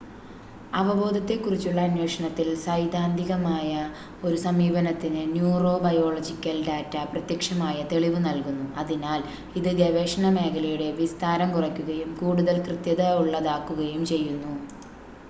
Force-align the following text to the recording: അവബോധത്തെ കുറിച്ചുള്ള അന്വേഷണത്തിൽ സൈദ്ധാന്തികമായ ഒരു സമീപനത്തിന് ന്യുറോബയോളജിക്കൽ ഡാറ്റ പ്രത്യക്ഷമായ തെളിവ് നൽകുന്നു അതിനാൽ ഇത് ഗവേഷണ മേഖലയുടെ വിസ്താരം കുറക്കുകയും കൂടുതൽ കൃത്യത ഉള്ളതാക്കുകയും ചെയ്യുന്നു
അവബോധത്തെ 0.73 1.35
കുറിച്ചുള്ള 1.37 1.81
അന്വേഷണത്തിൽ 1.81 2.47
സൈദ്ധാന്തികമായ 2.61 3.71
ഒരു 4.23 4.37
സമീപനത്തിന് 4.41 5.21
ന്യുറോബയോളജിക്കൽ 5.33 6.57
ഡാറ്റ 6.67 6.95
പ്രത്യക്ഷമായ 7.11 7.77
തെളിവ് 7.91 8.21
നൽകുന്നു 8.25 8.65
അതിനാൽ 8.81 9.21
ഇത് 9.55 9.71
ഗവേഷണ 9.79 10.31
മേഖലയുടെ 10.35 10.87
വിസ്താരം 10.99 11.51
കുറക്കുകയും 11.51 12.11
കൂടുതൽ 12.19 12.57
കൃത്യത 12.67 13.13
ഉള്ളതാക്കുകയും 13.21 14.03
ചെയ്യുന്നു 14.07 14.55